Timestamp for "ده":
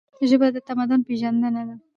1.67-1.75